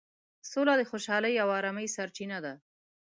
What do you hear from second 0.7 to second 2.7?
د خوشحالۍ او ارامۍ سرچینه ده.